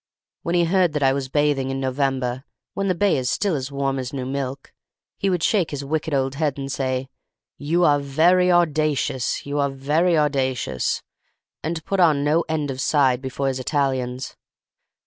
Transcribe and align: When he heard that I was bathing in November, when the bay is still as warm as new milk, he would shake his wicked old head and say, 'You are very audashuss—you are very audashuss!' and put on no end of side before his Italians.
When 0.41 0.55
he 0.55 0.63
heard 0.63 0.93
that 0.93 1.03
I 1.03 1.13
was 1.13 1.29
bathing 1.29 1.69
in 1.69 1.79
November, 1.79 2.43
when 2.73 2.87
the 2.87 2.95
bay 2.95 3.17
is 3.17 3.29
still 3.29 3.55
as 3.55 3.71
warm 3.71 3.99
as 3.99 4.11
new 4.11 4.25
milk, 4.25 4.73
he 5.19 5.29
would 5.29 5.43
shake 5.43 5.69
his 5.69 5.85
wicked 5.85 6.11
old 6.11 6.33
head 6.33 6.57
and 6.57 6.71
say, 6.71 7.07
'You 7.59 7.83
are 7.83 7.99
very 7.99 8.47
audashuss—you 8.47 9.59
are 9.59 9.69
very 9.69 10.13
audashuss!' 10.13 11.03
and 11.61 11.85
put 11.85 11.99
on 11.99 12.23
no 12.23 12.41
end 12.49 12.71
of 12.71 12.81
side 12.81 13.21
before 13.21 13.47
his 13.47 13.59
Italians. 13.59 14.35